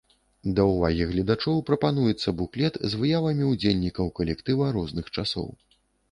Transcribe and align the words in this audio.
Да 0.59 0.63
ўвагі 0.67 1.03
гледачоў 1.09 1.59
прапануецца 1.67 2.33
буклет 2.39 2.79
з 2.93 3.01
выявамі 3.01 3.43
ўдзельнікаў 3.49 4.09
калектыва 4.21 4.71
розных 4.79 5.05
часоў. 5.15 5.47